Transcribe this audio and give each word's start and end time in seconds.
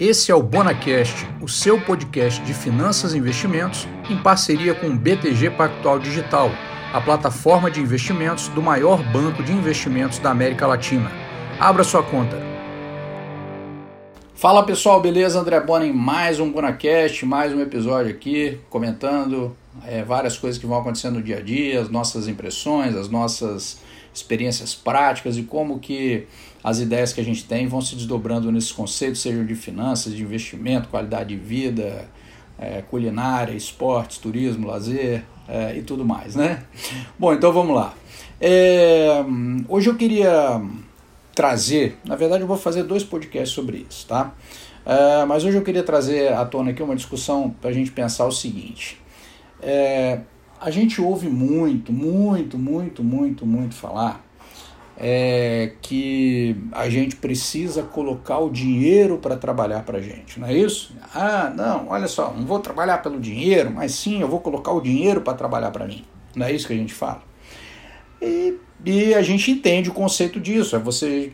Esse 0.00 0.32
é 0.32 0.34
o 0.34 0.42
Bonacast, 0.42 1.28
o 1.42 1.46
seu 1.46 1.78
podcast 1.78 2.40
de 2.40 2.54
finanças 2.54 3.12
e 3.12 3.18
investimentos 3.18 3.86
em 4.08 4.16
parceria 4.16 4.74
com 4.74 4.86
o 4.86 4.96
BTG 4.96 5.50
Pactual 5.50 5.98
Digital, 5.98 6.50
a 6.90 7.02
plataforma 7.02 7.70
de 7.70 7.82
investimentos 7.82 8.48
do 8.48 8.62
maior 8.62 9.02
banco 9.12 9.42
de 9.42 9.52
investimentos 9.52 10.18
da 10.18 10.30
América 10.30 10.66
Latina. 10.66 11.12
Abra 11.60 11.84
sua 11.84 12.02
conta. 12.02 12.38
Fala 14.34 14.64
pessoal, 14.64 15.02
beleza? 15.02 15.38
André 15.38 15.60
Bona 15.60 15.84
em 15.84 15.92
mais 15.92 16.40
um 16.40 16.50
Bonacast, 16.50 17.26
mais 17.26 17.52
um 17.52 17.60
episódio 17.60 18.10
aqui, 18.10 18.58
comentando 18.70 19.54
é, 19.86 20.02
várias 20.02 20.36
coisas 20.36 20.60
que 20.60 20.66
vão 20.66 20.78
acontecendo 20.78 21.14
no 21.14 21.22
dia 21.22 21.38
a 21.38 21.40
dia, 21.40 21.80
as 21.80 21.88
nossas 21.88 22.28
impressões, 22.28 22.94
as 22.96 23.08
nossas 23.08 23.78
experiências 24.12 24.74
práticas 24.74 25.36
e 25.36 25.42
como 25.42 25.78
que 25.78 26.26
as 26.62 26.80
ideias 26.80 27.12
que 27.12 27.20
a 27.20 27.24
gente 27.24 27.44
tem 27.44 27.66
vão 27.66 27.80
se 27.80 27.94
desdobrando 27.94 28.50
nesses 28.50 28.72
conceitos, 28.72 29.20
sejam 29.20 29.46
de 29.46 29.54
finanças, 29.54 30.14
de 30.14 30.22
investimento, 30.22 30.88
qualidade 30.88 31.30
de 31.30 31.36
vida, 31.36 32.08
é, 32.58 32.82
culinária, 32.82 33.54
esportes, 33.54 34.18
turismo, 34.18 34.66
lazer 34.66 35.24
é, 35.48 35.76
e 35.76 35.82
tudo 35.82 36.04
mais, 36.04 36.34
né? 36.34 36.62
Bom, 37.18 37.32
então 37.32 37.52
vamos 37.52 37.74
lá. 37.74 37.94
É, 38.40 39.24
hoje 39.68 39.88
eu 39.88 39.96
queria 39.96 40.60
trazer, 41.34 41.98
na 42.04 42.16
verdade 42.16 42.42
eu 42.42 42.46
vou 42.46 42.58
fazer 42.58 42.82
dois 42.82 43.02
podcasts 43.02 43.54
sobre 43.54 43.86
isso, 43.88 44.06
tá? 44.06 44.34
É, 44.84 45.24
mas 45.24 45.44
hoje 45.44 45.56
eu 45.56 45.62
queria 45.62 45.82
trazer 45.82 46.32
à 46.32 46.44
tona 46.44 46.70
aqui 46.70 46.82
uma 46.82 46.96
discussão 46.96 47.54
para 47.60 47.70
a 47.70 47.72
gente 47.72 47.90
pensar 47.90 48.26
o 48.26 48.32
seguinte. 48.32 48.99
É, 49.62 50.20
a 50.60 50.70
gente 50.70 51.00
ouve 51.00 51.28
muito, 51.28 51.92
muito, 51.92 52.58
muito, 52.58 53.02
muito, 53.02 53.46
muito 53.46 53.74
falar 53.74 54.24
é, 55.02 55.72
que 55.80 56.54
a 56.72 56.90
gente 56.90 57.16
precisa 57.16 57.82
colocar 57.82 58.38
o 58.38 58.50
dinheiro 58.50 59.16
para 59.16 59.34
trabalhar 59.34 59.82
para 59.82 59.96
a 59.96 60.02
gente, 60.02 60.38
não 60.38 60.46
é 60.46 60.52
isso? 60.52 60.94
Ah, 61.14 61.50
não, 61.56 61.88
olha 61.88 62.06
só, 62.06 62.30
não 62.36 62.44
vou 62.44 62.58
trabalhar 62.58 62.98
pelo 62.98 63.18
dinheiro, 63.18 63.70
mas 63.70 63.94
sim, 63.94 64.20
eu 64.20 64.28
vou 64.28 64.40
colocar 64.40 64.72
o 64.72 64.80
dinheiro 64.80 65.22
para 65.22 65.32
trabalhar 65.32 65.70
para 65.70 65.86
mim. 65.86 66.04
Não 66.36 66.44
é 66.44 66.52
isso 66.52 66.66
que 66.66 66.74
a 66.74 66.76
gente 66.76 66.92
fala? 66.92 67.22
E, 68.20 68.58
e 68.84 69.14
a 69.14 69.22
gente 69.22 69.50
entende 69.50 69.88
o 69.88 69.94
conceito 69.94 70.38
disso, 70.38 70.76
é 70.76 70.78
você 70.78 71.32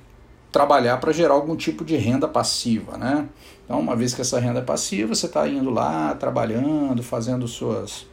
trabalhar 0.53 0.99
para 0.99 1.13
gerar 1.13 1.35
algum 1.35 1.57
tipo 1.57 1.85
de 1.85 1.97
renda 1.97 2.29
passiva, 2.29 2.97
né? 2.97 3.29
Então, 3.65 3.81
uma 3.81 3.97
vez 3.97 4.15
que 4.15 4.21
essa 4.21 4.39
renda 4.39 4.61
é 4.61 4.63
passiva, 4.63 5.13
você 5.13 5.27
está 5.27 5.47
indo 5.49 5.71
lá, 5.71 6.15
trabalhando, 6.15 7.03
fazendo 7.03 7.49
suas, 7.49 8.07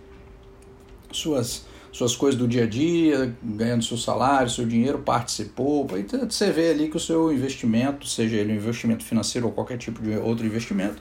suas 1.17 1.65
suas 1.93 2.15
coisas 2.15 2.39
do 2.39 2.47
dia 2.47 2.63
a 2.63 2.67
dia, 2.67 3.35
ganhando 3.43 3.83
seu 3.83 3.95
salário, 3.95 4.49
seu 4.49 4.65
dinheiro, 4.65 4.97
participou. 4.97 5.87
E 5.95 6.01
você 6.25 6.51
vê 6.51 6.71
ali 6.71 6.89
que 6.89 6.97
o 6.97 6.99
seu 6.99 7.31
investimento, 7.31 8.07
seja 8.07 8.35
ele 8.35 8.51
um 8.51 8.55
investimento 8.55 9.03
financeiro 9.03 9.45
ou 9.45 9.53
qualquer 9.53 9.77
tipo 9.77 10.01
de 10.01 10.17
outro 10.17 10.43
investimento, 10.43 10.99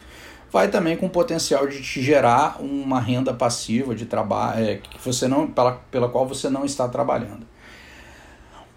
vai 0.51 0.69
também 0.69 0.95
com 0.99 1.07
o 1.07 1.11
potencial 1.11 1.67
de 1.67 1.81
te 1.81 2.03
gerar 2.03 2.61
uma 2.61 3.01
renda 3.01 3.33
passiva 3.33 3.95
de 3.95 4.05
trabalho 4.05 4.63
é, 4.63 4.77
que 4.77 5.03
você 5.03 5.27
não, 5.27 5.51
pela, 5.51 5.73
pela 5.91 6.11
qual 6.11 6.29
você 6.29 6.51
não 6.51 6.67
está 6.67 6.87
trabalhando. 6.87 7.47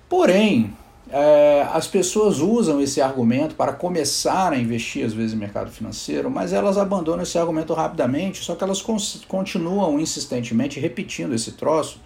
Porém, 0.08 0.74
é, 1.12 1.68
as 1.72 1.88
pessoas 1.88 2.40
usam 2.40 2.82
esse 2.82 3.00
argumento 3.00 3.56
para 3.56 3.74
começar 3.74 4.54
a 4.54 4.58
investir, 4.58 5.06
às 5.06 5.14
vezes, 5.14 5.34
em 5.34 5.38
mercado 5.38 5.70
financeiro, 5.70 6.30
mas 6.30 6.52
elas 6.52 6.78
abandonam 6.78 7.24
esse 7.24 7.38
argumento 7.38 7.74
rapidamente, 7.74 8.44
só 8.44 8.56
que 8.56 8.64
elas 8.64 8.84
continuam 9.28 10.00
insistentemente 10.00 10.80
repetindo 10.80 11.34
esse 11.34 11.52
troço 11.52 12.00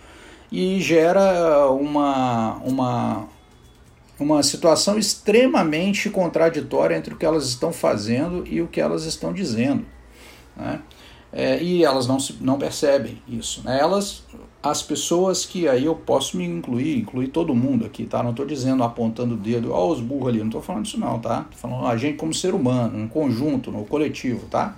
e 0.51 0.81
gera 0.81 1.69
uma, 1.71 2.55
uma, 2.65 3.27
uma 4.19 4.43
situação 4.43 4.97
extremamente 4.97 6.09
contraditória 6.09 6.95
entre 6.95 7.13
o 7.13 7.17
que 7.17 7.25
elas 7.25 7.47
estão 7.47 7.71
fazendo 7.71 8.45
e 8.47 8.61
o 8.61 8.67
que 8.67 8.81
elas 8.81 9.05
estão 9.05 9.31
dizendo. 9.31 9.85
Né? 10.57 10.81
É, 11.31 11.61
e 11.61 11.85
elas 11.85 12.07
não, 12.07 12.19
se, 12.19 12.35
não 12.41 12.57
percebem 12.57 13.21
isso. 13.27 13.63
Né? 13.63 13.79
Elas, 13.79 14.23
as 14.61 14.83
pessoas 14.83 15.45
que 15.45 15.67
aí 15.67 15.85
eu 15.85 15.95
posso 15.95 16.37
me 16.37 16.45
incluir, 16.45 16.97
incluir 16.97 17.29
todo 17.29 17.55
mundo 17.55 17.85
aqui, 17.85 18.05
tá? 18.05 18.21
Não 18.21 18.31
estou 18.31 18.45
dizendo 18.45 18.83
apontando 18.83 19.35
o 19.35 19.37
dedo, 19.37 19.71
ó, 19.71 19.87
os 19.89 20.01
burros 20.01 20.27
ali, 20.29 20.39
não 20.39 20.47
estou 20.47 20.61
falando 20.61 20.85
isso 20.85 20.99
não, 20.99 21.17
tá? 21.19 21.45
Tô 21.49 21.57
falando 21.57 21.87
a 21.87 21.95
gente 21.95 22.17
como 22.17 22.33
ser 22.33 22.53
humano, 22.53 22.97
no 22.97 23.07
conjunto, 23.07 23.71
no 23.71 23.85
coletivo, 23.85 24.45
tá? 24.47 24.75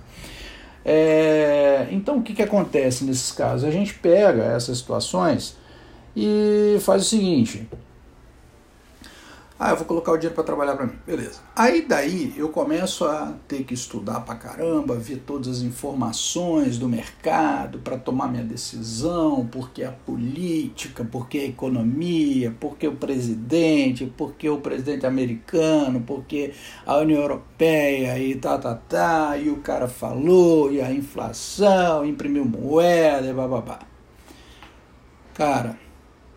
É, 0.84 1.88
então 1.90 2.18
o 2.18 2.22
que, 2.22 2.32
que 2.32 2.42
acontece 2.42 3.04
nesses 3.04 3.32
casos? 3.32 3.64
A 3.68 3.70
gente 3.72 3.94
pega 3.94 4.42
essas 4.44 4.78
situações 4.78 5.56
e 6.16 6.76
faz 6.80 7.02
o 7.02 7.04
seguinte: 7.04 7.68
ah, 9.64 9.70
eu 9.70 9.76
vou 9.76 9.86
colocar 9.86 10.10
o 10.10 10.16
dinheiro 10.16 10.34
para 10.34 10.42
trabalhar 10.42 10.74
para 10.74 10.86
mim. 10.86 10.94
Beleza. 11.06 11.38
Aí 11.54 11.82
daí 11.82 12.34
eu 12.36 12.48
começo 12.48 13.04
a 13.04 13.32
ter 13.46 13.62
que 13.62 13.72
estudar 13.72 14.18
para 14.22 14.34
caramba, 14.34 14.96
ver 14.96 15.18
todas 15.24 15.46
as 15.46 15.62
informações 15.62 16.78
do 16.78 16.88
mercado 16.88 17.78
para 17.78 17.96
tomar 17.96 18.26
minha 18.26 18.42
decisão, 18.42 19.46
porque 19.46 19.84
a 19.84 19.92
política, 19.92 21.04
porque 21.04 21.38
a 21.38 21.44
economia, 21.44 22.52
porque 22.58 22.88
o 22.88 22.96
presidente, 22.96 24.12
porque 24.16 24.48
o 24.48 24.58
presidente 24.58 25.06
americano, 25.06 26.02
porque 26.04 26.54
a 26.84 26.96
União 26.96 27.20
Europeia 27.20 28.18
e 28.18 28.34
tá, 28.34 28.58
tá, 28.58 28.74
tá, 28.74 29.38
e 29.38 29.48
o 29.48 29.58
cara 29.58 29.86
falou, 29.86 30.72
e 30.72 30.80
a 30.80 30.92
inflação, 30.92 32.04
imprimiu 32.04 32.44
moeda 32.44 33.28
e 33.28 33.32
bababá. 33.32 33.78
Cara, 35.32 35.78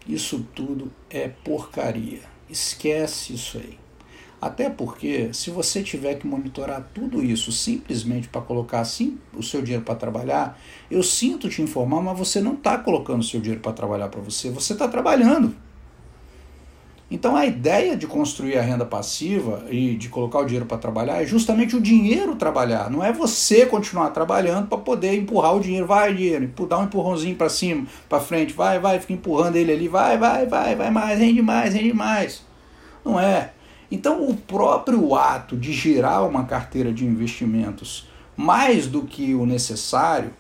isso 0.08 0.46
tudo 0.54 0.92
é 1.10 1.28
porcaria 1.28 2.35
Esquece 2.50 3.34
isso 3.34 3.58
aí. 3.58 3.78
Até 4.42 4.70
porque, 4.70 5.34
se 5.34 5.50
você 5.50 5.82
tiver 5.82 6.16
que 6.16 6.28
monitorar 6.28 6.88
tudo 6.94 7.24
isso 7.24 7.52
simplesmente 7.52 8.28
para 8.28 8.42
colocar 8.42 8.82
assim 8.82 9.18
o 9.34 9.42
seu 9.42 9.62
dinheiro 9.62 9.84
para 9.84 9.96
trabalhar, 9.96 10.60
eu 10.92 11.02
sinto 11.02 11.50
te 11.50 11.62
informar, 11.62 12.02
mas 12.02 12.18
você 12.18 12.42
não 12.42 12.54
está 12.54 12.78
colocando 12.78 13.22
o 13.22 13.24
seu 13.24 13.40
dinheiro 13.40 13.62
para 13.62 13.74
trabalhar 13.74 14.10
para 14.10 14.22
você, 14.22 14.52
você 14.52 14.74
está 14.74 14.88
trabalhando. 14.88 15.56
Então 17.10 17.36
a 17.36 17.46
ideia 17.46 17.96
de 17.96 18.08
construir 18.08 18.58
a 18.58 18.64
renda 18.64 18.84
passiva 18.84 19.64
e 19.70 19.96
de 19.96 20.10
colocar 20.10 20.40
o 20.40 20.46
dinheiro 20.46 20.66
para 20.66 20.78
trabalhar 20.78 21.22
é 21.22 21.26
justamente 21.26 21.76
o 21.76 21.82
dinheiro 21.82 22.36
trabalhar, 22.36 22.90
não 22.90 23.04
é 23.04 23.14
você 23.14 23.66
continuar 23.66 24.10
trabalhando 24.10 24.68
para 24.68 24.80
poder 24.80 25.14
empurrar 25.14 25.56
o 25.56 25.60
dinheiro, 25.60 25.86
vai 25.86 26.14
dinheiro, 26.16 26.52
dar 26.68 26.80
um 26.80 26.86
empurrãozinho 26.86 27.36
para 27.36 27.48
cima, 27.48 27.86
para 28.10 28.20
frente, 28.20 28.54
vai, 28.54 28.80
vai, 28.80 29.00
fica 29.00 29.14
empurrando 29.14 29.56
ele 29.56 29.72
ali, 29.72 29.88
vai, 29.88 30.18
vai, 30.18 30.48
vai, 30.48 30.76
vai 30.76 30.90
mais, 30.90 31.20
rende 31.20 31.44
mais, 31.44 31.74
rende 31.76 31.94
mais. 31.94 32.42
Não 33.04 33.20
é. 33.20 33.52
Então 33.92 34.28
o 34.28 34.36
próprio 34.36 35.14
ato 35.14 35.56
de 35.56 35.72
girar 35.72 36.28
uma 36.28 36.46
carteira 36.46 36.92
de 36.92 37.06
investimentos 37.06 38.10
mais 38.36 38.88
do 38.88 39.04
que 39.04 39.36
o 39.36 39.46
necessário 39.46 40.32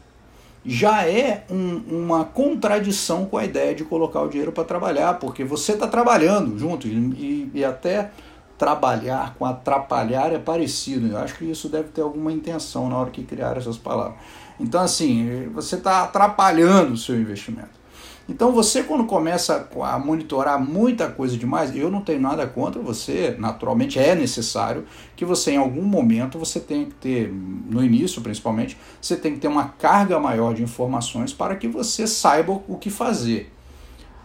já 0.66 1.08
é 1.08 1.46
um, 1.50 2.06
uma 2.06 2.26
contradição 2.26 3.26
com 3.26 3.38
a 3.38 3.46
ideia 3.46 3.76
de 3.76 3.84
colocar 3.84 4.22
o 4.22 4.28
dinheiro 4.28 4.52
para 4.52 4.64
trabalhar, 4.64 5.20
porque 5.20 5.44
você 5.44 5.74
está 5.74 5.88
trabalhando 5.88 6.58
junto 6.58 6.88
e, 6.88 7.52
e, 7.53 7.64
até 7.64 8.12
trabalhar 8.58 9.36
com 9.38 9.46
atrapalhar 9.46 10.34
é 10.34 10.40
parecido. 10.40 11.08
Eu 11.08 11.18
acho 11.20 11.36
que 11.36 11.46
isso 11.46 11.70
deve 11.70 11.90
ter 11.90 12.02
alguma 12.02 12.31
intenção 12.31 12.90
na 12.90 12.98
hora 12.98 13.12
que 13.12 13.24
criar 13.24 13.58
essas 13.58 13.78
palavras. 13.78 14.18
Então, 14.59 14.81
assim, 14.81 15.50
você 15.53 15.76
está 15.76 16.03
atrapalhando 16.03 16.94
o 16.94 16.97
seu 16.97 17.16
investimento. 17.16 17.84
Então 18.28 18.52
você 18.52 18.81
quando 18.81 19.06
começa 19.06 19.69
a 19.84 20.00
monitorar 20.00 20.59
muita 20.59 21.08
coisa 21.08 21.38
demais, 21.38 21.75
eu 21.75 21.91
não 21.91 22.02
tenho 22.02 22.19
nada 22.19 22.47
contra 22.47 22.81
você, 22.81 23.36
naturalmente 23.38 24.00
é 24.00 24.16
necessário 24.16 24.86
que 25.16 25.24
você 25.24 25.52
em 25.52 25.58
algum 25.58 25.84
momento 25.84 26.40
você 26.40 26.59
tenha 26.59 26.85
que 26.85 26.96
ter, 26.96 27.31
no 27.31 27.84
início 27.84 28.22
principalmente, 28.22 28.78
você 29.00 29.16
tem 29.16 29.34
que 29.34 29.40
ter 29.40 29.47
uma 29.47 29.66
carga 29.66 30.19
maior 30.19 30.56
de 30.56 30.64
informações 30.64 31.31
para 31.31 31.56
que 31.56 31.68
você 31.68 32.08
saiba 32.08 32.62
o 32.68 32.78
que 32.78 32.90
fazer. 32.90 33.52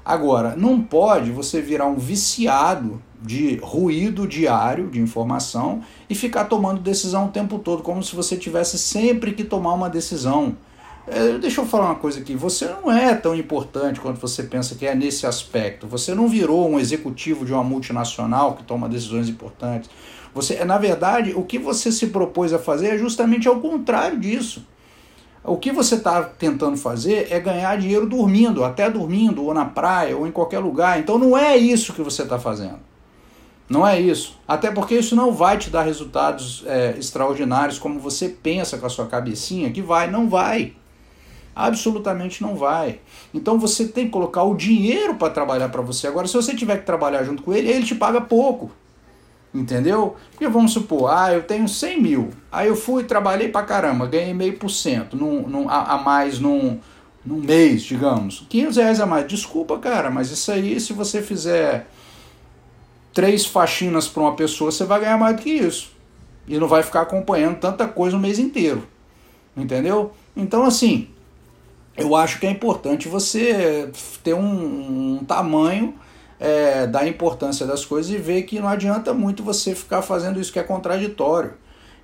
Agora, 0.02 0.56
não 0.56 0.80
pode 0.80 1.30
você 1.30 1.60
virar 1.60 1.86
um 1.86 1.96
viciado 1.96 3.02
de 3.20 3.56
ruído 3.56 4.26
diário 4.26 4.88
de 4.88 4.98
informação 4.98 5.82
e 6.08 6.14
ficar 6.14 6.46
tomando 6.46 6.80
decisão 6.80 7.26
o 7.26 7.30
tempo 7.30 7.58
todo, 7.58 7.82
como 7.82 8.02
se 8.02 8.16
você 8.16 8.36
tivesse 8.36 8.78
sempre 8.78 9.32
que 9.32 9.44
tomar 9.44 9.74
uma 9.74 9.90
decisão. 9.90 10.56
É, 11.12 11.38
deixa 11.38 11.60
eu 11.60 11.66
falar 11.66 11.86
uma 11.86 11.96
coisa 11.96 12.20
aqui. 12.20 12.36
Você 12.36 12.66
não 12.66 12.90
é 12.90 13.12
tão 13.16 13.34
importante 13.34 13.98
quanto 13.98 14.20
você 14.20 14.44
pensa 14.44 14.76
que 14.76 14.86
é 14.86 14.94
nesse 14.94 15.26
aspecto. 15.26 15.88
Você 15.88 16.14
não 16.14 16.28
virou 16.28 16.70
um 16.70 16.78
executivo 16.78 17.44
de 17.44 17.52
uma 17.52 17.64
multinacional 17.64 18.54
que 18.54 18.62
toma 18.62 18.88
decisões 18.88 19.28
importantes. 19.28 19.90
Você, 20.32 20.64
na 20.64 20.78
verdade, 20.78 21.32
o 21.34 21.42
que 21.42 21.58
você 21.58 21.90
se 21.90 22.06
propôs 22.06 22.52
a 22.52 22.60
fazer 22.60 22.94
é 22.94 22.98
justamente 22.98 23.48
ao 23.48 23.58
contrário 23.58 24.20
disso. 24.20 24.64
O 25.42 25.56
que 25.56 25.72
você 25.72 25.96
está 25.96 26.22
tentando 26.22 26.76
fazer 26.76 27.26
é 27.28 27.40
ganhar 27.40 27.76
dinheiro 27.76 28.06
dormindo, 28.06 28.62
até 28.62 28.88
dormindo, 28.88 29.44
ou 29.44 29.52
na 29.52 29.64
praia, 29.64 30.16
ou 30.16 30.28
em 30.28 30.30
qualquer 30.30 30.60
lugar. 30.60 31.00
Então 31.00 31.18
não 31.18 31.36
é 31.36 31.56
isso 31.56 31.92
que 31.92 32.02
você 32.02 32.22
está 32.22 32.38
fazendo. 32.38 32.78
Não 33.68 33.84
é 33.84 34.00
isso. 34.00 34.38
Até 34.46 34.70
porque 34.70 34.94
isso 34.94 35.16
não 35.16 35.32
vai 35.32 35.58
te 35.58 35.70
dar 35.70 35.82
resultados 35.82 36.62
é, 36.66 36.94
extraordinários 36.96 37.80
como 37.80 37.98
você 37.98 38.28
pensa 38.28 38.78
com 38.78 38.86
a 38.86 38.90
sua 38.90 39.06
cabecinha 39.06 39.72
que 39.72 39.82
vai. 39.82 40.08
Não 40.08 40.28
vai. 40.28 40.74
Absolutamente 41.66 42.42
não 42.42 42.56
vai. 42.56 43.00
Então 43.32 43.58
você 43.58 43.86
tem 43.86 44.06
que 44.06 44.10
colocar 44.10 44.42
o 44.42 44.54
dinheiro 44.54 45.14
para 45.14 45.32
trabalhar 45.32 45.68
para 45.68 45.82
você. 45.82 46.06
Agora, 46.06 46.26
se 46.26 46.34
você 46.34 46.54
tiver 46.54 46.78
que 46.78 46.86
trabalhar 46.86 47.22
junto 47.24 47.42
com 47.42 47.52
ele, 47.52 47.68
ele 47.68 47.84
te 47.84 47.94
paga 47.94 48.20
pouco. 48.20 48.70
Entendeu? 49.52 50.16
Porque 50.30 50.46
vamos 50.46 50.72
supor, 50.72 51.10
ah, 51.10 51.32
eu 51.32 51.42
tenho 51.42 51.68
100 51.68 52.00
mil, 52.00 52.30
aí 52.52 52.68
eu 52.68 52.76
fui, 52.76 53.02
trabalhei 53.02 53.48
pra 53.48 53.64
caramba, 53.64 54.06
ganhei 54.06 54.32
meio 54.32 54.56
por 54.56 54.70
cento 54.70 55.18
a, 55.68 55.94
a 55.94 55.98
mais 55.98 56.38
num, 56.38 56.78
num 57.26 57.40
mês, 57.40 57.82
digamos. 57.82 58.46
500 58.48 58.76
reais 58.76 59.00
a 59.00 59.06
mais. 59.06 59.26
Desculpa, 59.26 59.76
cara, 59.78 60.08
mas 60.08 60.30
isso 60.30 60.52
aí, 60.52 60.78
se 60.78 60.92
você 60.92 61.20
fizer 61.20 61.88
três 63.12 63.44
faxinas 63.44 64.06
para 64.06 64.22
uma 64.22 64.36
pessoa, 64.36 64.70
você 64.70 64.84
vai 64.84 65.00
ganhar 65.00 65.18
mais 65.18 65.36
do 65.36 65.42
que 65.42 65.50
isso. 65.50 65.92
E 66.46 66.56
não 66.56 66.68
vai 66.68 66.84
ficar 66.84 67.02
acompanhando 67.02 67.58
tanta 67.58 67.88
coisa 67.88 68.16
o 68.16 68.20
mês 68.20 68.38
inteiro. 68.38 68.86
Entendeu? 69.56 70.12
Então, 70.36 70.64
assim, 70.64 71.08
eu 72.00 72.16
acho 72.16 72.40
que 72.40 72.46
é 72.46 72.50
importante 72.50 73.08
você 73.08 73.90
ter 74.24 74.34
um, 74.34 75.18
um 75.18 75.24
tamanho 75.24 75.94
é, 76.38 76.86
da 76.86 77.06
importância 77.06 77.66
das 77.66 77.84
coisas 77.84 78.10
e 78.10 78.16
ver 78.16 78.42
que 78.42 78.58
não 78.58 78.68
adianta 78.68 79.12
muito 79.12 79.42
você 79.42 79.74
ficar 79.74 80.02
fazendo 80.02 80.40
isso 80.40 80.52
que 80.52 80.58
é 80.58 80.62
contraditório. 80.62 81.54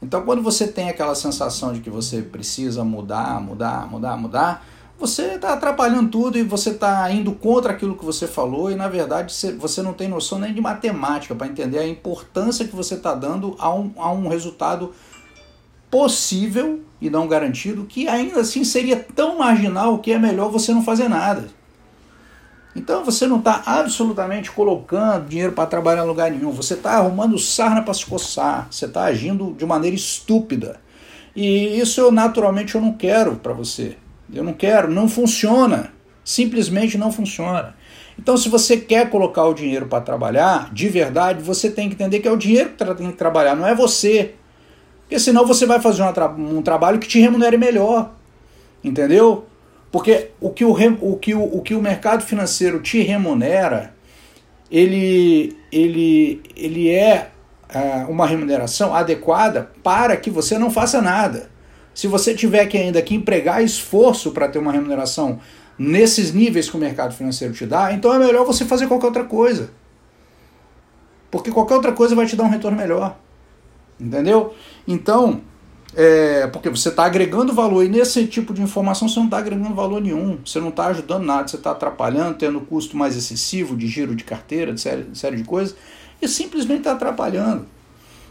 Então, 0.02 0.22
quando 0.22 0.42
você 0.42 0.68
tem 0.68 0.90
aquela 0.90 1.14
sensação 1.14 1.72
de 1.72 1.80
que 1.80 1.88
você 1.88 2.20
precisa 2.20 2.84
mudar, 2.84 3.40
mudar, 3.40 3.90
mudar, 3.90 4.16
mudar, 4.18 4.66
você 4.98 5.34
está 5.34 5.54
atrapalhando 5.54 6.10
tudo 6.10 6.38
e 6.38 6.42
você 6.42 6.70
está 6.70 7.10
indo 7.10 7.32
contra 7.32 7.72
aquilo 7.72 7.96
que 7.96 8.04
você 8.04 8.26
falou 8.26 8.70
e, 8.70 8.74
na 8.74 8.88
verdade, 8.88 9.34
você 9.58 9.82
não 9.82 9.92
tem 9.92 10.08
noção 10.08 10.38
nem 10.38 10.52
de 10.54 10.60
matemática 10.60 11.34
para 11.34 11.46
entender 11.46 11.78
a 11.78 11.86
importância 11.86 12.66
que 12.66 12.76
você 12.76 12.94
está 12.94 13.14
dando 13.14 13.56
a 13.58 13.74
um, 13.74 13.92
a 13.96 14.10
um 14.12 14.28
resultado 14.28 14.92
possível 15.90 16.80
e 17.00 17.10
não 17.10 17.28
garantido, 17.28 17.84
que 17.84 18.08
ainda 18.08 18.40
assim 18.40 18.64
seria 18.64 18.96
tão 18.96 19.38
marginal 19.38 19.98
que 19.98 20.12
é 20.12 20.18
melhor 20.18 20.50
você 20.50 20.72
não 20.72 20.82
fazer 20.82 21.08
nada. 21.08 21.48
Então 22.74 23.02
você 23.02 23.26
não 23.26 23.38
está 23.38 23.62
absolutamente 23.64 24.50
colocando 24.50 25.28
dinheiro 25.28 25.52
para 25.52 25.66
trabalhar 25.66 26.04
em 26.04 26.06
lugar 26.06 26.30
nenhum. 26.30 26.50
Você 26.50 26.74
está 26.74 26.92
arrumando 26.92 27.38
sarna 27.38 27.82
para 27.82 27.94
se 27.94 28.04
coçar. 28.04 28.68
Você 28.70 28.84
está 28.84 29.04
agindo 29.04 29.54
de 29.54 29.64
maneira 29.64 29.96
estúpida. 29.96 30.78
E 31.34 31.80
isso 31.80 32.00
eu 32.00 32.12
naturalmente 32.12 32.74
eu 32.74 32.80
não 32.82 32.92
quero 32.92 33.36
para 33.36 33.54
você. 33.54 33.96
Eu 34.32 34.44
não 34.44 34.52
quero. 34.52 34.90
Não 34.90 35.08
funciona. 35.08 35.90
Simplesmente 36.22 36.98
não 36.98 37.10
funciona. 37.10 37.74
Então, 38.18 38.36
se 38.36 38.48
você 38.48 38.76
quer 38.76 39.10
colocar 39.10 39.44
o 39.44 39.54
dinheiro 39.54 39.86
para 39.86 40.00
trabalhar, 40.00 40.72
de 40.72 40.88
verdade, 40.88 41.42
você 41.42 41.70
tem 41.70 41.88
que 41.88 41.94
entender 41.94 42.20
que 42.20 42.28
é 42.28 42.32
o 42.32 42.36
dinheiro 42.36 42.70
que 42.70 42.94
tem 42.94 43.10
que 43.10 43.16
trabalhar, 43.16 43.54
não 43.54 43.66
é 43.66 43.74
você. 43.74 44.34
Porque 45.06 45.20
senão 45.20 45.46
você 45.46 45.64
vai 45.64 45.80
fazer 45.80 46.02
um 46.02 46.60
trabalho 46.60 46.98
que 46.98 47.06
te 47.06 47.20
remunere 47.20 47.56
melhor. 47.56 48.10
Entendeu? 48.82 49.46
Porque 49.90 50.30
o 50.40 50.50
que 50.50 50.64
o, 50.64 50.72
o, 51.00 51.16
que 51.16 51.34
o, 51.34 51.42
o 51.42 51.62
que 51.62 51.74
o 51.74 51.80
mercado 51.80 52.24
financeiro 52.24 52.80
te 52.80 53.00
remunera, 53.00 53.94
ele, 54.70 55.56
ele, 55.70 56.42
ele 56.56 56.90
é 56.90 57.30
uh, 57.72 58.10
uma 58.10 58.26
remuneração 58.26 58.94
adequada 58.94 59.70
para 59.82 60.16
que 60.16 60.28
você 60.28 60.58
não 60.58 60.70
faça 60.70 61.00
nada. 61.00 61.50
Se 61.94 62.08
você 62.08 62.34
tiver 62.34 62.66
que 62.66 62.76
ainda 62.76 63.00
que 63.00 63.14
empregar 63.14 63.62
esforço 63.62 64.32
para 64.32 64.48
ter 64.48 64.58
uma 64.58 64.72
remuneração 64.72 65.38
nesses 65.78 66.32
níveis 66.32 66.68
que 66.68 66.76
o 66.76 66.80
mercado 66.80 67.14
financeiro 67.14 67.54
te 67.54 67.64
dá, 67.64 67.92
então 67.92 68.12
é 68.12 68.18
melhor 68.18 68.44
você 68.44 68.64
fazer 68.64 68.88
qualquer 68.88 69.06
outra 69.06 69.24
coisa. 69.24 69.70
Porque 71.30 71.50
qualquer 71.50 71.74
outra 71.74 71.92
coisa 71.92 72.14
vai 72.14 72.26
te 72.26 72.34
dar 72.34 72.42
um 72.42 72.50
retorno 72.50 72.76
melhor. 72.76 73.16
Entendeu? 73.98 74.54
Então, 74.86 75.40
é, 75.94 76.46
porque 76.48 76.68
você 76.68 76.90
está 76.90 77.06
agregando 77.06 77.54
valor 77.54 77.82
e 77.82 77.88
nesse 77.88 78.26
tipo 78.26 78.52
de 78.52 78.60
informação 78.60 79.08
você 79.08 79.18
não 79.18 79.24
está 79.24 79.38
agregando 79.38 79.74
valor 79.74 80.00
nenhum, 80.00 80.38
você 80.44 80.60
não 80.60 80.68
está 80.68 80.88
ajudando 80.88 81.24
nada, 81.24 81.48
você 81.48 81.56
está 81.56 81.70
atrapalhando, 81.70 82.36
tendo 82.36 82.60
custo 82.60 82.96
mais 82.96 83.16
excessivo 83.16 83.74
de 83.74 83.86
giro 83.86 84.14
de 84.14 84.22
carteira, 84.22 84.74
de 84.74 84.80
série, 84.80 85.04
de 85.04 85.18
série 85.18 85.36
de 85.36 85.44
coisas, 85.44 85.74
e 86.20 86.28
simplesmente 86.28 86.80
está 86.80 86.92
atrapalhando. 86.92 87.66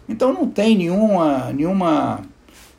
Então 0.08 0.32
não 0.32 0.48
tem 0.48 0.78
nenhuma, 0.78 1.52
nenhuma 1.52 2.22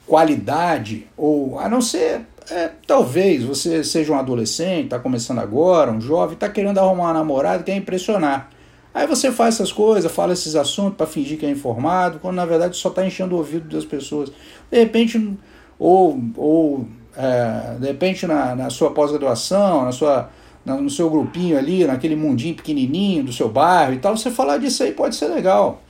qualidade, 0.07 1.09
ou 1.17 1.59
a 1.59 1.69
não 1.69 1.81
ser, 1.81 2.21
é, 2.49 2.71
talvez 2.87 3.43
você 3.43 3.83
seja 3.83 4.13
um 4.13 4.17
adolescente, 4.17 4.85
está 4.85 5.01
começando 5.01 5.41
agora, 5.41 5.91
um 5.91 6.01
jovem, 6.01 6.35
está 6.35 6.49
querendo 6.49 6.79
arrumar 6.79 7.07
uma 7.07 7.13
namorada, 7.13 7.65
quer 7.65 7.75
impressionar. 7.75 8.51
Aí 8.97 9.07
você 9.07 9.31
faz 9.31 9.57
essas 9.57 9.71
coisas, 9.71 10.11
fala 10.11 10.33
esses 10.33 10.57
assuntos 10.57 10.97
para 10.97 11.07
fingir 11.07 11.39
que 11.39 11.45
é 11.45 11.51
informado, 11.51 12.19
quando 12.19 12.37
na 12.37 12.47
verdade 12.47 12.79
só 12.79 12.89
está 12.89 13.07
enchendo 13.07 13.35
o 13.35 13.39
ouvido 13.39 13.69
das 13.69 13.85
pessoas. 13.85 14.33
De 14.71 14.79
repente, 14.79 15.37
ou, 15.79 16.19
ou 16.35 16.89
é, 17.15 17.77
de 17.79 17.89
repente 17.89 18.27
na, 18.27 18.57
na 18.57 18.71
sua 18.71 18.91
pós-graduação, 18.93 19.85
na 19.85 19.93
sua, 19.93 20.31
no 20.65 20.89
seu 20.89 21.11
grupinho 21.11 21.59
ali, 21.59 21.85
naquele 21.85 22.17
mundinho 22.17 22.55
pequenininho 22.55 23.23
do 23.23 23.35
seu 23.35 23.51
bairro 23.51 23.93
e 23.93 23.99
tal, 23.99 24.17
você 24.17 24.31
falar 24.31 24.57
disso 24.57 24.83
aí 24.83 24.93
pode 24.93 25.15
ser 25.15 25.27
legal. 25.27 25.83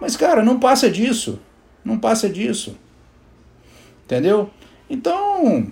Mas, 0.00 0.16
cara, 0.16 0.42
não 0.42 0.58
passa 0.58 0.90
disso. 0.90 1.38
Não 1.84 2.00
passa 2.00 2.28
disso. 2.28 2.76
Entendeu? 4.06 4.50
Então, 4.90 5.68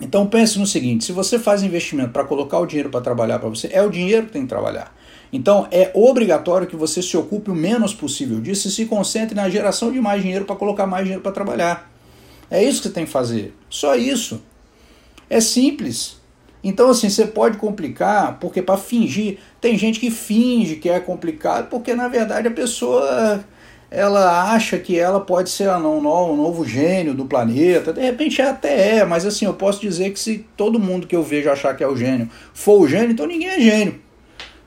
então 0.00 0.26
pense 0.26 0.58
no 0.58 0.66
seguinte: 0.66 1.04
se 1.04 1.12
você 1.12 1.38
faz 1.38 1.62
investimento 1.62 2.12
para 2.12 2.24
colocar 2.24 2.60
o 2.60 2.66
dinheiro 2.66 2.88
para 2.88 3.02
trabalhar 3.02 3.38
para 3.38 3.50
você, 3.50 3.68
é 3.70 3.82
o 3.82 3.90
dinheiro 3.90 4.24
que 4.24 4.32
tem 4.32 4.42
que 4.44 4.48
trabalhar. 4.48 4.90
Então 5.32 5.66
é 5.70 5.90
obrigatório 5.94 6.66
que 6.66 6.76
você 6.76 7.00
se 7.00 7.16
ocupe 7.16 7.50
o 7.50 7.54
menos 7.54 7.94
possível 7.94 8.40
disso 8.40 8.68
e 8.68 8.70
se 8.70 8.84
concentre 8.84 9.34
na 9.34 9.48
geração 9.48 9.90
de 9.90 10.00
mais 10.00 10.22
dinheiro 10.22 10.44
para 10.44 10.56
colocar 10.56 10.86
mais 10.86 11.04
dinheiro 11.04 11.22
para 11.22 11.32
trabalhar. 11.32 11.90
É 12.50 12.62
isso 12.62 12.82
que 12.82 12.88
você 12.88 12.94
tem 12.94 13.06
que 13.06 13.10
fazer. 13.10 13.54
Só 13.70 13.94
isso. 13.94 14.42
É 15.30 15.40
simples. 15.40 16.20
Então, 16.62 16.90
assim, 16.90 17.08
você 17.08 17.26
pode 17.26 17.56
complicar, 17.56 18.38
porque 18.38 18.62
para 18.62 18.76
fingir, 18.76 19.38
tem 19.60 19.76
gente 19.76 19.98
que 19.98 20.10
finge 20.10 20.76
que 20.76 20.88
é 20.88 21.00
complicado, 21.00 21.68
porque 21.68 21.94
na 21.94 22.06
verdade 22.06 22.46
a 22.46 22.50
pessoa 22.50 23.42
ela 23.90 24.52
acha 24.52 24.78
que 24.78 24.98
ela 24.98 25.20
pode 25.20 25.50
ser 25.50 25.68
ah, 25.68 25.78
um 25.78 26.00
novo, 26.00 26.32
um 26.32 26.36
novo 26.36 26.64
gênio 26.64 27.14
do 27.14 27.24
planeta. 27.24 27.92
De 27.92 28.00
repente 28.00 28.40
até 28.40 28.98
é, 28.98 29.04
mas 29.04 29.26
assim, 29.26 29.44
eu 29.44 29.54
posso 29.54 29.80
dizer 29.80 30.10
que 30.12 30.20
se 30.20 30.46
todo 30.56 30.78
mundo 30.78 31.06
que 31.06 31.16
eu 31.16 31.22
vejo 31.22 31.50
achar 31.50 31.76
que 31.76 31.82
é 31.82 31.88
o 31.88 31.96
gênio 31.96 32.30
for 32.54 32.80
o 32.80 32.88
gênio, 32.88 33.10
então 33.10 33.26
ninguém 33.26 33.48
é 33.48 33.60
gênio. 33.60 34.00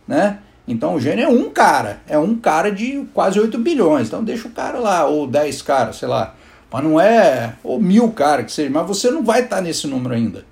Né? 0.08 0.40
Então 0.68 0.96
o 0.96 1.00
gênio 1.00 1.26
é 1.26 1.28
um 1.28 1.50
cara, 1.50 2.02
é 2.08 2.18
um 2.18 2.36
cara 2.36 2.72
de 2.72 3.06
quase 3.14 3.40
8 3.40 3.58
bilhões. 3.60 4.08
Então 4.08 4.24
deixa 4.24 4.48
o 4.48 4.52
cara 4.52 4.80
lá, 4.80 5.06
ou 5.06 5.28
10 5.28 5.62
caras, 5.62 5.98
sei 5.98 6.08
lá. 6.08 6.36
Mas 6.72 6.84
não 6.84 7.00
é, 7.00 7.56
ou 7.64 7.80
mil 7.80 8.12
caras 8.12 8.46
que 8.46 8.52
seja, 8.52 8.70
mas 8.70 8.88
você 8.88 9.12
não 9.12 9.24
vai 9.24 9.42
estar 9.42 9.58
tá 9.58 9.62
nesse 9.62 9.88
número 9.88 10.14
ainda. 10.14 10.44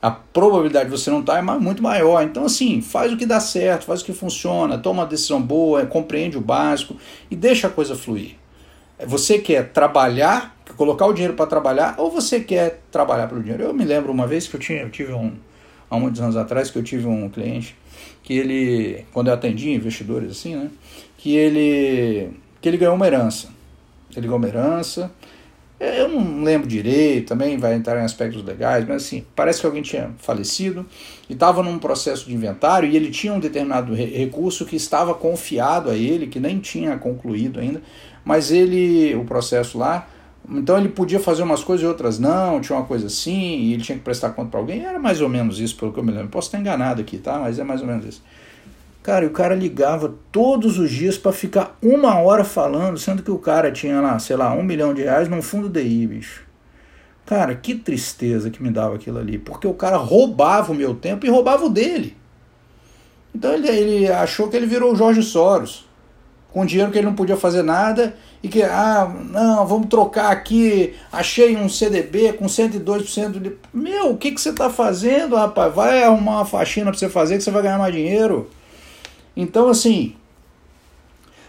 A 0.00 0.10
probabilidade 0.10 0.84
de 0.84 0.90
você 0.92 1.10
não 1.10 1.20
estar 1.20 1.44
tá 1.44 1.54
é 1.54 1.58
muito 1.58 1.82
maior. 1.82 2.22
Então, 2.22 2.44
assim, 2.44 2.80
faz 2.80 3.12
o 3.12 3.16
que 3.16 3.26
dá 3.26 3.40
certo, 3.40 3.84
faz 3.84 4.00
o 4.00 4.04
que 4.04 4.12
funciona, 4.12 4.78
toma 4.78 5.02
uma 5.02 5.08
decisão 5.08 5.42
boa, 5.42 5.84
compreende 5.86 6.38
o 6.38 6.40
básico 6.40 6.96
e 7.28 7.34
deixa 7.34 7.66
a 7.66 7.70
coisa 7.70 7.96
fluir. 7.96 8.36
É, 8.96 9.04
você 9.04 9.38
quer 9.38 9.72
trabalhar, 9.72 10.56
colocar 10.76 11.04
o 11.06 11.12
dinheiro 11.12 11.34
para 11.34 11.46
trabalhar, 11.46 11.96
ou 11.98 12.10
você 12.10 12.40
quer 12.40 12.80
trabalhar 12.92 13.26
pelo 13.26 13.42
dinheiro? 13.42 13.64
Eu 13.64 13.74
me 13.74 13.84
lembro 13.84 14.12
uma 14.12 14.26
vez 14.26 14.46
que 14.46 14.54
eu, 14.54 14.60
tinha, 14.60 14.82
eu 14.82 14.90
tive 14.90 15.12
um, 15.12 15.32
há 15.90 15.98
muitos 15.98 16.20
anos 16.20 16.36
atrás, 16.36 16.70
que 16.70 16.78
eu 16.78 16.82
tive 16.82 17.06
um 17.06 17.28
cliente 17.28 17.76
que 18.22 18.34
ele, 18.34 19.04
quando 19.12 19.28
eu 19.28 19.34
atendia 19.34 19.74
investidores 19.74 20.30
assim, 20.30 20.54
né, 20.54 20.70
que 21.16 21.34
ele, 21.34 22.30
que 22.60 22.68
ele 22.68 22.76
ganhou 22.76 22.94
uma 22.94 23.06
herança. 23.06 23.48
Ele 24.14 24.26
ganhou 24.26 24.38
uma 24.38 24.48
herança, 24.48 25.10
eu 25.80 26.08
não 26.08 26.42
lembro 26.42 26.66
direito, 26.66 27.28
também 27.28 27.56
vai 27.56 27.74
entrar 27.74 28.00
em 28.00 28.04
aspectos 28.04 28.44
legais, 28.44 28.84
mas 28.86 29.04
assim, 29.04 29.24
parece 29.36 29.60
que 29.60 29.66
alguém 29.66 29.80
tinha 29.80 30.10
falecido 30.18 30.84
e 31.28 31.34
estava 31.34 31.62
num 31.62 31.78
processo 31.78 32.26
de 32.26 32.34
inventário 32.34 32.88
e 32.88 32.96
ele 32.96 33.10
tinha 33.10 33.32
um 33.32 33.38
determinado 33.38 33.94
recurso 33.94 34.66
que 34.66 34.74
estava 34.74 35.14
confiado 35.14 35.88
a 35.88 35.94
ele, 35.94 36.26
que 36.26 36.40
nem 36.40 36.58
tinha 36.58 36.98
concluído 36.98 37.60
ainda, 37.60 37.80
mas 38.24 38.50
ele, 38.50 39.14
o 39.14 39.24
processo 39.24 39.78
lá, 39.78 40.08
então 40.50 40.78
ele 40.78 40.88
podia 40.88 41.20
fazer 41.20 41.42
umas 41.42 41.62
coisas 41.62 41.84
e 41.84 41.86
outras 41.86 42.18
não, 42.18 42.60
tinha 42.60 42.78
uma 42.78 42.86
coisa 42.86 43.06
assim, 43.06 43.58
e 43.58 43.74
ele 43.74 43.82
tinha 43.82 43.98
que 43.98 44.04
prestar 44.04 44.30
conta 44.30 44.50
para 44.50 44.60
alguém. 44.60 44.84
Era 44.84 44.98
mais 44.98 45.20
ou 45.20 45.28
menos 45.28 45.60
isso, 45.60 45.76
pelo 45.76 45.92
que 45.92 45.98
eu 45.98 46.04
me 46.04 46.10
lembro. 46.10 46.28
Posso 46.28 46.48
estar 46.48 46.58
enganado 46.58 47.00
aqui, 47.00 47.18
tá? 47.18 47.38
Mas 47.38 47.58
é 47.58 47.64
mais 47.64 47.80
ou 47.82 47.86
menos 47.86 48.06
isso. 48.06 48.22
Cara, 49.02 49.24
e 49.24 49.28
o 49.28 49.30
cara 49.30 49.54
ligava 49.54 50.14
todos 50.30 50.78
os 50.78 50.90
dias 50.90 51.16
para 51.16 51.32
ficar 51.32 51.76
uma 51.82 52.18
hora 52.18 52.44
falando, 52.44 52.98
sendo 52.98 53.22
que 53.22 53.30
o 53.30 53.38
cara 53.38 53.72
tinha 53.72 54.00
lá, 54.00 54.18
sei 54.18 54.36
lá, 54.36 54.52
um 54.54 54.62
milhão 54.62 54.92
de 54.92 55.02
reais 55.02 55.28
num 55.28 55.40
fundo 55.40 55.68
DI, 55.68 56.06
bicho. 56.06 56.44
Cara, 57.24 57.54
que 57.54 57.74
tristeza 57.74 58.50
que 58.50 58.62
me 58.62 58.70
dava 58.70 58.96
aquilo 58.96 59.18
ali, 59.18 59.38
porque 59.38 59.66
o 59.66 59.74
cara 59.74 59.96
roubava 59.96 60.72
o 60.72 60.74
meu 60.74 60.94
tempo 60.94 61.26
e 61.26 61.30
roubava 61.30 61.64
o 61.64 61.70
dele. 61.70 62.16
Então 63.34 63.52
ele, 63.52 63.68
ele 63.68 64.08
achou 64.08 64.48
que 64.48 64.56
ele 64.56 64.66
virou 64.66 64.92
o 64.92 64.96
Jorge 64.96 65.22
Soros, 65.22 65.87
com 66.58 66.66
dinheiro 66.66 66.90
que 66.90 66.98
ele 66.98 67.06
não 67.06 67.14
podia 67.14 67.36
fazer 67.36 67.62
nada 67.62 68.16
e 68.42 68.48
que, 68.48 68.64
ah, 68.64 69.08
não, 69.30 69.64
vamos 69.64 69.86
trocar 69.86 70.32
aqui, 70.32 70.92
achei 71.12 71.56
um 71.56 71.68
CDB 71.68 72.32
com 72.32 72.46
102% 72.46 73.40
de. 73.40 73.52
Meu, 73.72 74.10
o 74.10 74.16
que, 74.16 74.32
que 74.32 74.40
você 74.40 74.48
está 74.48 74.68
fazendo, 74.68 75.36
rapaz? 75.36 75.72
Vai 75.72 76.02
arrumar 76.02 76.38
uma 76.38 76.44
faxina 76.44 76.90
para 76.90 76.98
você 76.98 77.08
fazer 77.08 77.36
que 77.36 77.44
você 77.44 77.52
vai 77.52 77.62
ganhar 77.62 77.78
mais 77.78 77.94
dinheiro. 77.94 78.50
Então, 79.36 79.68
assim, 79.68 80.16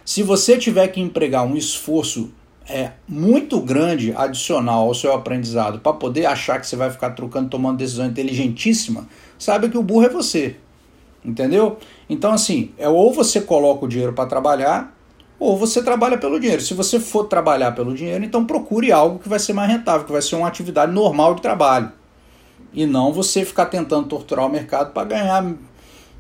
se 0.05 0.21
você 0.21 0.59
tiver 0.59 0.87
que 0.89 1.01
empregar 1.01 1.43
um 1.43 1.55
esforço 1.55 2.31
é, 2.69 2.91
muito 3.07 3.59
grande 3.59 4.13
adicional 4.15 4.85
ao 4.85 4.93
seu 4.93 5.11
aprendizado 5.11 5.79
para 5.79 5.93
poder 5.93 6.27
achar 6.27 6.61
que 6.61 6.67
você 6.67 6.75
vai 6.75 6.91
ficar 6.91 7.09
trocando, 7.15 7.49
tomando 7.49 7.79
decisão 7.79 8.05
inteligentíssima, 8.05 9.09
saiba 9.39 9.67
que 9.67 9.77
o 9.77 9.81
burro 9.81 10.05
é 10.05 10.09
você. 10.09 10.57
Entendeu? 11.25 11.79
Então, 12.07 12.31
assim, 12.31 12.73
é 12.77 12.87
ou 12.87 13.11
você 13.11 13.41
coloca 13.41 13.85
o 13.85 13.87
dinheiro 13.87 14.13
para 14.13 14.27
trabalhar 14.27 14.98
ou 15.39 15.57
você 15.57 15.81
trabalha 15.81 16.17
pelo 16.17 16.39
dinheiro. 16.39 16.61
Se 16.61 16.73
você 16.73 16.99
for 16.99 17.25
trabalhar 17.25 17.71
pelo 17.71 17.93
dinheiro, 17.93 18.23
então 18.25 18.45
procure 18.45 18.91
algo 18.91 19.19
que 19.19 19.29
vai 19.29 19.39
ser 19.39 19.53
mais 19.53 19.71
rentável, 19.71 20.05
que 20.05 20.11
vai 20.11 20.21
ser 20.21 20.35
uma 20.35 20.47
atividade 20.47 20.91
normal 20.91 21.35
de 21.35 21.41
trabalho. 21.41 21.91
E 22.73 22.85
não 22.85 23.13
você 23.13 23.45
ficar 23.45 23.67
tentando 23.67 24.07
torturar 24.07 24.45
o 24.45 24.49
mercado 24.49 24.91
para 24.91 25.07
ganhar 25.07 25.53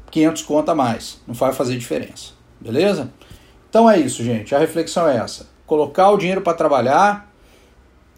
500 0.09 0.41
conto 0.43 0.69
a 0.69 0.75
mais. 0.75 1.19
Não 1.27 1.35
vai 1.35 1.51
fazer 1.51 1.77
diferença. 1.77 2.31
Beleza? 2.59 3.11
Então 3.69 3.89
é 3.89 3.99
isso, 3.99 4.23
gente. 4.23 4.55
A 4.55 4.59
reflexão 4.59 5.07
é 5.07 5.17
essa. 5.17 5.47
Colocar 5.67 6.09
o 6.09 6.17
dinheiro 6.17 6.41
para 6.41 6.53
trabalhar 6.53 7.31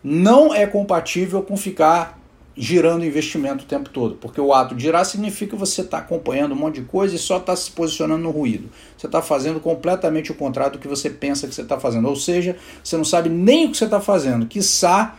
não 0.04 0.54
é 0.54 0.66
compatível 0.66 1.42
com 1.42 1.58
ficar 1.58 2.21
girando 2.56 3.06
investimento 3.06 3.64
o 3.64 3.68
tempo 3.68 3.90
todo, 3.90 4.16
porque 4.16 4.40
o 4.40 4.54
ato 4.54 4.76
de 4.76 4.84
girar 4.84 5.06
significa 5.06 5.52
que 5.52 5.60
você 5.60 5.82
está 5.82 6.00
acompanhando 6.00 6.52
um 6.52 6.56
monte 6.56 6.82
de 6.82 6.86
coisa 6.86 7.16
e 7.16 7.20
só 7.20 7.38
está 7.38 7.56
se 7.56 7.72
posicionando 7.72 8.24
no 8.24 8.32
ruído. 8.32 8.70
Você 8.98 9.06
está 9.06 9.22
fazendo 9.22 9.60
completamente 9.60 10.32
o 10.32 10.36
contrário 10.36 10.74
do 10.74 10.80
que 10.80 10.88
você 10.88 11.10
pensa 11.10 11.48
que 11.48 11.56
você 11.56 11.62
está 11.62 11.80
fazendo, 11.80 12.08
ou 12.08 12.16
seja, 12.16 12.56
você 12.84 12.98
não 12.98 13.06
sabe 13.06 13.30
nem 13.30 13.68
o 13.68 13.72
que 13.72 13.78
você 13.78 13.86
está 13.86 14.02
fazendo, 14.02 14.46
quiçá 14.46 15.16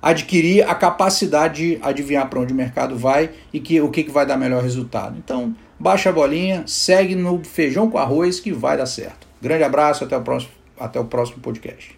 adquirir 0.00 0.68
a 0.68 0.74
capacidade 0.74 1.76
de 1.76 1.78
adivinhar 1.82 2.28
para 2.28 2.38
onde 2.38 2.52
o 2.52 2.56
mercado 2.56 2.96
vai 2.96 3.30
e 3.52 3.58
que, 3.58 3.80
o 3.80 3.90
que, 3.90 4.04
que 4.04 4.10
vai 4.10 4.26
dar 4.26 4.36
melhor 4.36 4.62
resultado. 4.62 5.16
Então, 5.18 5.54
baixa 5.80 6.10
a 6.10 6.12
bolinha, 6.12 6.62
segue 6.66 7.14
no 7.16 7.42
feijão 7.42 7.90
com 7.90 7.98
arroz 7.98 8.38
que 8.38 8.52
vai 8.52 8.76
dar 8.76 8.86
certo. 8.86 9.26
Grande 9.40 9.64
abraço, 9.64 10.04
até 10.04 10.16
o 10.16 10.22
próximo, 10.22 10.52
até 10.78 11.00
o 11.00 11.04
próximo 11.04 11.40
podcast. 11.40 11.95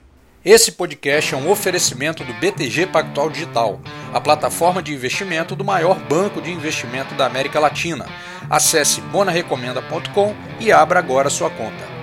Esse 0.50 0.72
podcast 0.72 1.34
é 1.34 1.36
um 1.36 1.50
oferecimento 1.50 2.24
do 2.24 2.32
BTG 2.32 2.86
Pactual 2.86 3.28
Digital, 3.28 3.78
a 4.14 4.18
plataforma 4.18 4.82
de 4.82 4.94
investimento 4.94 5.54
do 5.54 5.62
maior 5.62 6.00
banco 6.00 6.40
de 6.40 6.50
investimento 6.50 7.14
da 7.14 7.26
América 7.26 7.60
Latina. 7.60 8.06
Acesse 8.48 9.02
bonarecomenda.com 9.02 10.34
e 10.58 10.72
abra 10.72 11.00
agora 11.00 11.28
sua 11.28 11.50
conta. 11.50 11.97